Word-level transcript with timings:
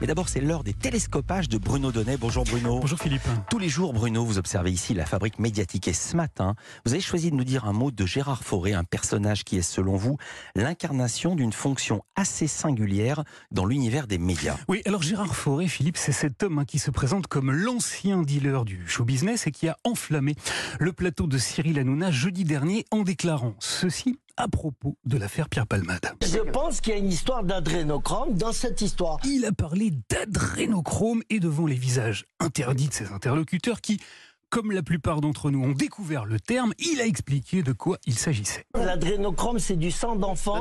Mais 0.00 0.06
d'abord, 0.06 0.30
c'est 0.30 0.40
l'heure 0.40 0.64
des 0.64 0.72
télescopages 0.72 1.50
de 1.50 1.58
Bruno 1.58 1.92
Donnet. 1.92 2.16
Bonjour 2.16 2.44
Bruno. 2.44 2.80
Bonjour 2.80 2.98
Philippe. 2.98 3.20
Tous 3.50 3.58
les 3.58 3.68
jours, 3.68 3.92
Bruno, 3.92 4.24
vous 4.24 4.38
observez 4.38 4.70
ici 4.70 4.94
la 4.94 5.04
fabrique 5.04 5.38
médiatique. 5.38 5.88
Et 5.88 5.92
ce 5.92 6.16
matin, 6.16 6.54
vous 6.86 6.92
avez 6.92 7.02
choisi 7.02 7.30
de 7.30 7.36
nous 7.36 7.44
dire 7.44 7.66
un 7.66 7.74
mot 7.74 7.90
de 7.90 8.06
Gérard 8.06 8.42
Fauré, 8.42 8.72
un 8.72 8.84
personnage 8.84 9.44
qui 9.44 9.58
est, 9.58 9.62
selon 9.62 9.96
vous, 9.96 10.16
l'incarnation 10.56 11.34
d'une 11.34 11.52
fonction 11.52 12.02
assez 12.16 12.46
singulière 12.46 13.24
dans 13.50 13.66
l'univers 13.66 14.06
des 14.06 14.16
médias. 14.16 14.56
Oui, 14.68 14.80
alors 14.86 15.02
Gérard 15.02 15.36
Fauré, 15.36 15.68
Philippe, 15.68 15.98
c'est 15.98 16.12
cet 16.12 16.42
homme 16.42 16.60
hein, 16.60 16.64
qui 16.64 16.78
se 16.78 16.90
présente 16.90 17.26
comme 17.26 17.52
l'ancien 17.52 18.22
dealer 18.22 18.64
du 18.64 18.88
show 18.88 19.04
business 19.04 19.46
et 19.46 19.50
qui 19.50 19.68
a 19.68 19.76
enflammé 19.84 20.34
le 20.78 20.92
plateau 20.92 21.26
de 21.26 21.36
Cyril 21.36 21.78
Hanouna 21.78 22.10
jeudi 22.10 22.44
dernier 22.44 22.86
en 22.90 23.02
déclarant 23.02 23.54
ceci 23.58 24.18
à 24.36 24.48
propos 24.48 24.96
de 25.04 25.16
l'affaire 25.16 25.48
Pierre 25.48 25.66
Palmade. 25.66 26.12
Je 26.22 26.38
pense 26.38 26.80
qu'il 26.80 26.92
y 26.92 26.96
a 26.96 26.98
une 26.98 27.10
histoire 27.10 27.44
d'adrénochrome 27.44 28.34
dans 28.34 28.52
cette 28.52 28.80
histoire. 28.80 29.18
Il 29.24 29.44
a 29.44 29.52
parlé 29.52 29.92
d'adrénochrome 30.08 31.22
et 31.30 31.40
devant 31.40 31.66
les 31.66 31.74
visages 31.74 32.24
interdits 32.40 32.88
de 32.88 32.94
ses 32.94 33.12
interlocuteurs 33.12 33.80
qui, 33.80 34.00
comme 34.48 34.72
la 34.72 34.82
plupart 34.82 35.20
d'entre 35.20 35.50
nous 35.50 35.62
ont 35.62 35.72
découvert 35.72 36.24
le 36.24 36.40
terme, 36.40 36.72
il 36.78 37.00
a 37.00 37.06
expliqué 37.06 37.62
de 37.62 37.72
quoi 37.72 37.98
il 38.06 38.18
s'agissait. 38.18 38.66
L'adrénochrome, 38.74 39.58
c'est 39.58 39.76
du 39.76 39.90
sang 39.90 40.16
d'enfant 40.16 40.60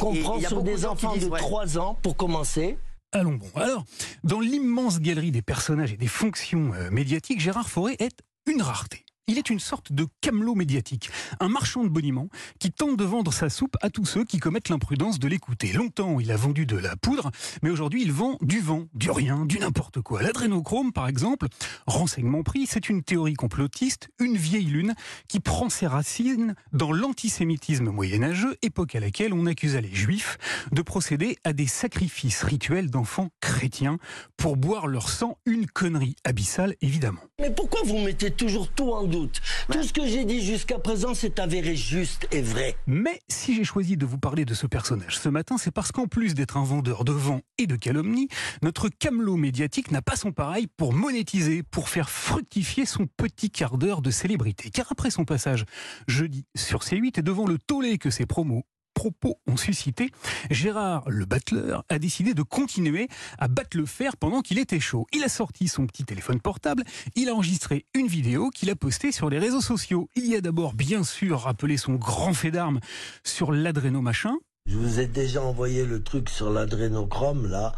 qu'on 0.00 0.14
prend 0.14 0.40
sur 0.40 0.62
des 0.62 0.86
enfants 0.86 1.16
de 1.16 1.28
3 1.28 1.78
ans 1.78 1.98
pour 2.02 2.16
commencer. 2.16 2.78
Allons 3.12 3.34
bon. 3.34 3.46
Alors, 3.54 3.84
dans 4.24 4.40
l'immense 4.40 5.00
galerie 5.00 5.30
des 5.30 5.42
personnages 5.42 5.92
et 5.92 5.96
des 5.96 6.08
fonctions 6.08 6.72
euh, 6.74 6.90
médiatiques, 6.90 7.40
Gérard 7.40 7.68
Fauré 7.68 7.96
est 8.00 8.18
une 8.46 8.60
rareté. 8.60 9.03
Il 9.26 9.38
est 9.38 9.48
une 9.48 9.58
sorte 9.58 9.90
de 9.90 10.06
camelot 10.20 10.54
médiatique, 10.54 11.08
un 11.40 11.48
marchand 11.48 11.82
de 11.82 11.88
boniment 11.88 12.28
qui 12.58 12.70
tente 12.70 12.98
de 12.98 13.04
vendre 13.04 13.32
sa 13.32 13.48
soupe 13.48 13.74
à 13.80 13.88
tous 13.88 14.04
ceux 14.04 14.24
qui 14.26 14.38
commettent 14.38 14.68
l'imprudence 14.68 15.18
de 15.18 15.26
l'écouter. 15.28 15.72
Longtemps, 15.72 16.20
il 16.20 16.30
a 16.30 16.36
vendu 16.36 16.66
de 16.66 16.76
la 16.76 16.94
poudre, 16.94 17.30
mais 17.62 17.70
aujourd'hui, 17.70 18.02
il 18.02 18.12
vend 18.12 18.36
du 18.42 18.60
vent, 18.60 18.84
du 18.92 19.10
rien, 19.10 19.46
du 19.46 19.58
n'importe 19.58 20.02
quoi. 20.02 20.20
L'adrénochrome, 20.20 20.92
par 20.92 21.08
exemple, 21.08 21.46
renseignement 21.86 22.42
pris, 22.42 22.66
c'est 22.66 22.90
une 22.90 23.02
théorie 23.02 23.32
complotiste, 23.32 24.10
une 24.20 24.36
vieille 24.36 24.66
lune 24.66 24.94
qui 25.26 25.40
prend 25.40 25.70
ses 25.70 25.86
racines 25.86 26.54
dans 26.74 26.92
l'antisémitisme 26.92 27.88
moyenâgeux, 27.88 28.58
époque 28.60 28.94
à 28.94 29.00
laquelle 29.00 29.32
on 29.32 29.46
accusait 29.46 29.80
les 29.80 29.94
juifs 29.94 30.36
de 30.70 30.82
procéder 30.82 31.38
à 31.44 31.54
des 31.54 31.66
sacrifices 31.66 32.42
rituels 32.42 32.90
d'enfants 32.90 33.30
chrétiens 33.40 33.96
pour 34.36 34.58
boire 34.58 34.86
leur 34.86 35.08
sang, 35.08 35.38
une 35.46 35.64
connerie 35.64 36.16
abyssale 36.24 36.74
évidemment. 36.82 37.22
Mais 37.40 37.50
pourquoi 37.50 37.80
vous 37.86 37.98
mettez 37.98 38.30
toujours 38.30 38.68
tout 38.68 38.92
en 38.92 39.13
doute 39.14 39.40
Tout 39.70 39.82
ce 39.82 39.92
que 39.92 40.06
j'ai 40.06 40.24
dit 40.24 40.44
jusqu'à 40.44 40.78
présent 40.78 41.14
s'est 41.14 41.40
avéré 41.40 41.76
juste 41.76 42.26
et 42.32 42.42
vrai. 42.42 42.76
Mais 42.86 43.20
si 43.28 43.54
j'ai 43.54 43.62
choisi 43.62 43.96
de 43.96 44.04
vous 44.04 44.18
parler 44.18 44.44
de 44.44 44.54
ce 44.54 44.66
personnage 44.66 45.18
ce 45.18 45.28
matin, 45.28 45.56
c'est 45.56 45.70
parce 45.70 45.92
qu'en 45.92 46.06
plus 46.06 46.34
d'être 46.34 46.56
un 46.56 46.64
vendeur 46.64 47.04
de 47.04 47.12
vent 47.12 47.40
et 47.58 47.66
de 47.66 47.76
calomnie, 47.76 48.28
notre 48.62 48.88
camelot 48.88 49.36
médiatique 49.36 49.92
n'a 49.92 50.02
pas 50.02 50.16
son 50.16 50.32
pareil 50.32 50.66
pour 50.76 50.92
monétiser, 50.92 51.62
pour 51.62 51.88
faire 51.88 52.10
fructifier 52.10 52.86
son 52.86 53.06
petit 53.06 53.50
quart 53.50 53.78
d'heure 53.78 54.02
de 54.02 54.10
célébrité. 54.10 54.70
Car 54.70 54.86
après 54.90 55.10
son 55.10 55.24
passage 55.24 55.64
jeudi 56.08 56.44
sur 56.56 56.80
C8 56.80 57.20
et 57.20 57.22
devant 57.22 57.46
le 57.46 57.58
tollé 57.58 57.98
que 57.98 58.10
ses 58.10 58.26
promos 58.26 58.64
propos 59.04 59.38
ont 59.46 59.58
suscité, 59.58 60.10
Gérard 60.50 61.04
le 61.10 61.26
battleur 61.26 61.84
a 61.90 61.98
décidé 61.98 62.32
de 62.32 62.40
continuer 62.40 63.08
à 63.38 63.48
battre 63.48 63.76
le 63.76 63.84
fer 63.84 64.16
pendant 64.16 64.40
qu'il 64.40 64.58
était 64.58 64.80
chaud. 64.80 65.06
Il 65.12 65.22
a 65.24 65.28
sorti 65.28 65.68
son 65.68 65.86
petit 65.86 66.04
téléphone 66.04 66.40
portable, 66.40 66.84
il 67.14 67.28
a 67.28 67.34
enregistré 67.34 67.84
une 67.92 68.06
vidéo 68.06 68.48
qu'il 68.48 68.70
a 68.70 68.76
postée 68.76 69.12
sur 69.12 69.28
les 69.28 69.38
réseaux 69.38 69.60
sociaux. 69.60 70.08
Il 70.16 70.24
y 70.24 70.36
a 70.36 70.40
d'abord 70.40 70.72
bien 70.72 71.04
sûr 71.04 71.40
rappelé 71.40 71.76
son 71.76 71.96
grand 71.96 72.32
fait 72.32 72.50
d'armes 72.50 72.80
sur 73.24 73.52
l'adréno 73.52 74.00
machin, 74.00 74.38
Je 74.66 74.78
vous 74.78 74.98
ai 74.98 75.06
déjà 75.06 75.42
envoyé 75.42 75.84
le 75.84 76.02
truc 76.02 76.30
sur 76.30 76.50
l'adrénochrome, 76.50 77.46
là, 77.48 77.74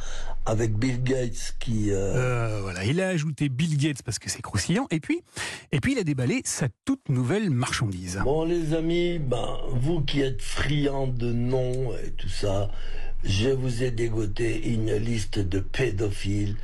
avec 0.47 0.73
Bill 0.79 1.03
Gates 1.03 1.57
qui... 1.59 1.91
euh, 1.91 2.15
Euh, 2.15 2.61
voilà, 2.63 2.85
il 2.85 3.01
a 3.01 3.09
ajouté 3.09 3.49
Bill 3.49 3.77
Gates 3.77 4.03
parce 4.05 4.21
que 4.21 4.31
c'est 4.31 4.41
croustillant, 4.41 4.87
et 4.93 5.01
puis, 5.01 5.21
et 5.73 5.81
puis 5.81 5.95
il 5.95 5.99
a 5.99 6.05
déballé 6.05 6.43
sa 6.45 6.69
toute 6.85 7.09
nouvelle 7.09 7.51
marchandise. 7.51 8.21
Bon 8.23 8.45
les 8.45 8.73
amis, 8.73 9.19
ben, 9.19 9.59
vous 9.73 10.01
qui 10.03 10.21
êtes 10.21 10.41
friands 10.41 11.09
de 11.09 11.33
noms 11.33 11.93
et 12.05 12.13
tout 12.13 12.29
ça, 12.29 12.71
je 13.25 13.49
vous 13.49 13.83
ai 13.83 13.91
dégoté 13.91 14.69
une 14.69 14.95
liste 14.95 15.41
de 15.41 15.59
pédophiles 15.59 16.55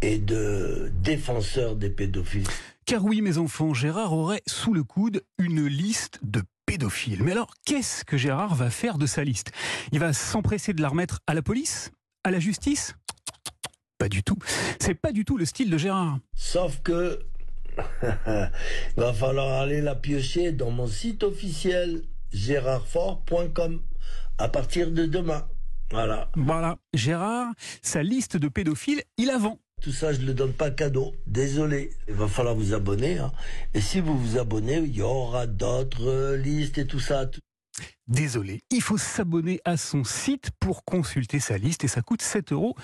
et 0.00 0.16
de 0.16 0.90
défenseurs 1.02 1.76
des 1.76 1.90
pédophiles. 1.90 2.46
Car 2.86 3.04
oui, 3.04 3.20
mes 3.20 3.36
enfants, 3.36 3.74
Gérard 3.74 4.14
aurait 4.14 4.42
sous 4.46 4.72
le 4.72 4.84
coude 4.84 5.22
une 5.38 5.66
liste 5.66 6.18
de 6.22 6.42
Mais 7.20 7.32
alors, 7.32 7.54
qu'est-ce 7.64 8.04
que 8.04 8.16
Gérard 8.16 8.54
va 8.54 8.70
faire 8.70 8.98
de 8.98 9.06
sa 9.06 9.24
liste? 9.24 9.52
Il 9.92 9.98
va 9.98 10.12
s'empresser 10.12 10.72
de 10.72 10.82
la 10.82 10.88
remettre 10.88 11.20
à 11.26 11.34
la 11.34 11.42
police? 11.42 11.92
À 12.24 12.30
la 12.30 12.38
justice? 12.38 12.94
Pas 13.98 14.08
du 14.08 14.22
tout. 14.22 14.38
C'est 14.78 14.94
pas 14.94 15.12
du 15.12 15.24
tout 15.24 15.38
le 15.38 15.44
style 15.44 15.70
de 15.70 15.78
Gérard. 15.78 16.18
Sauf 16.34 16.80
que 16.82 17.20
il 18.02 18.50
va 18.96 19.12
falloir 19.12 19.60
aller 19.60 19.80
la 19.80 19.94
piocher 19.94 20.52
dans 20.52 20.70
mon 20.70 20.86
site 20.86 21.22
officiel 21.22 22.02
gérardfort.com 22.32 23.80
à 24.38 24.48
partir 24.48 24.90
de 24.90 25.06
demain. 25.06 25.46
Voilà. 25.90 26.30
Voilà, 26.34 26.76
Gérard, 26.94 27.52
sa 27.82 28.02
liste 28.02 28.36
de 28.36 28.48
pédophiles, 28.48 29.02
il 29.18 29.26
la 29.26 29.38
vend. 29.38 29.58
Tout 29.86 29.92
ça, 29.92 30.12
je 30.12 30.20
ne 30.20 30.26
le 30.26 30.34
donne 30.34 30.52
pas 30.52 30.72
cadeau. 30.72 31.14
Désolé. 31.28 31.92
Il 32.08 32.14
va 32.14 32.26
falloir 32.26 32.56
vous 32.56 32.74
abonner. 32.74 33.18
hein. 33.18 33.30
Et 33.72 33.80
si 33.80 34.00
vous 34.00 34.18
vous 34.18 34.36
abonnez, 34.36 34.78
il 34.78 34.96
y 34.96 35.00
aura 35.00 35.46
d'autres 35.46 36.08
euh, 36.08 36.36
listes 36.36 36.78
et 36.78 36.88
tout 36.88 36.98
ça. 36.98 37.30
Désolé, 38.08 38.60
il 38.70 38.82
faut 38.82 38.98
s'abonner 38.98 39.60
à 39.64 39.76
son 39.76 40.04
site 40.04 40.52
pour 40.60 40.84
consulter 40.84 41.40
sa 41.40 41.58
liste 41.58 41.82
et 41.82 41.88
ça 41.88 42.02
coûte 42.02 42.22
7,77 42.22 42.52
euros. 42.52 42.76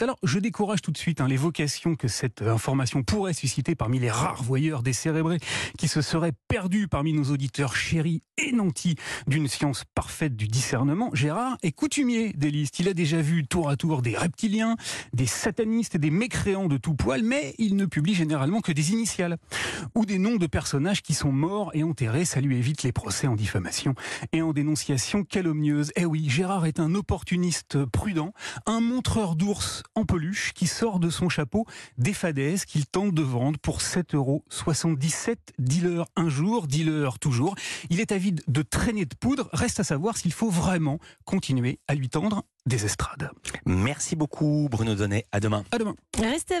Alors, 0.00 0.16
je 0.22 0.38
décourage 0.38 0.80
tout 0.80 0.92
de 0.92 0.96
suite 0.96 1.20
hein, 1.20 1.26
les 1.26 1.36
vocations 1.36 1.96
que 1.96 2.06
cette 2.06 2.42
information 2.42 3.02
pourrait 3.02 3.32
susciter 3.32 3.74
parmi 3.74 3.98
les 3.98 4.08
rares 4.08 4.44
voyeurs 4.44 4.84
décérébrés 4.84 5.40
qui 5.76 5.88
se 5.88 6.02
seraient 6.02 6.34
perdus 6.46 6.86
parmi 6.86 7.14
nos 7.14 7.24
auditeurs 7.24 7.74
chéris 7.74 8.22
et 8.38 8.52
nantis 8.52 8.94
d'une 9.26 9.48
science 9.48 9.82
parfaite 9.96 10.36
du 10.36 10.46
discernement. 10.46 11.10
Gérard 11.12 11.56
est 11.64 11.72
coutumier 11.72 12.32
des 12.32 12.52
listes. 12.52 12.78
Il 12.78 12.88
a 12.88 12.94
déjà 12.94 13.20
vu 13.20 13.44
tour 13.44 13.68
à 13.68 13.76
tour 13.76 14.02
des 14.02 14.16
reptiliens, 14.16 14.76
des 15.14 15.26
satanistes 15.26 15.96
et 15.96 15.98
des 15.98 16.10
mécréants 16.10 16.68
de 16.68 16.76
tout 16.76 16.94
poil, 16.94 17.24
mais 17.24 17.56
il 17.58 17.74
ne 17.74 17.86
publie 17.86 18.14
généralement 18.14 18.60
que 18.60 18.70
des 18.70 18.92
initiales 18.92 19.36
ou 19.96 20.06
des 20.06 20.18
noms 20.18 20.36
de 20.36 20.46
personnages 20.46 21.02
qui 21.02 21.14
sont 21.14 21.32
morts 21.32 21.72
et 21.74 21.82
enterrés. 21.82 22.24
Ça 22.24 22.40
lui 22.40 22.56
évite 22.56 22.84
les 22.84 22.92
procès 22.92 23.26
en 23.26 23.34
diffamation 23.34 23.95
et 24.32 24.42
en 24.42 24.52
dénonciation 24.52 25.24
calomnieuse. 25.24 25.92
Eh 25.96 26.04
oui, 26.04 26.28
Gérard 26.28 26.66
est 26.66 26.80
un 26.80 26.94
opportuniste 26.94 27.84
prudent, 27.86 28.32
un 28.66 28.80
montreur 28.80 29.36
d'ours 29.36 29.82
en 29.94 30.04
peluche 30.04 30.52
qui 30.54 30.66
sort 30.66 30.98
de 31.00 31.10
son 31.10 31.28
chapeau 31.28 31.66
des 31.98 32.12
fadaises 32.12 32.64
qu'il 32.64 32.86
tente 32.86 33.14
de 33.14 33.22
vendre 33.22 33.58
pour 33.58 33.80
7,77 33.80 34.14
euros. 34.14 34.44
Dealer 35.58 36.04
un 36.16 36.28
jour, 36.28 36.66
dealer 36.66 37.18
toujours. 37.18 37.54
Il 37.90 38.00
est 38.00 38.12
avide 38.12 38.42
de 38.48 38.62
traînées 38.62 39.04
de 39.04 39.14
poudre. 39.14 39.48
Reste 39.52 39.80
à 39.80 39.84
savoir 39.84 40.16
s'il 40.16 40.32
faut 40.32 40.50
vraiment 40.50 40.98
continuer 41.24 41.78
à 41.88 41.94
lui 41.94 42.08
tendre 42.08 42.42
des 42.66 42.84
estrades. 42.84 43.30
Merci 43.64 44.16
beaucoup 44.16 44.68
Bruno 44.70 44.94
Donnet. 44.94 45.24
À 45.32 45.40
demain. 45.40 45.64
À 45.70 45.78
demain. 45.78 45.94
Restez 46.18 46.26
avec 46.26 46.54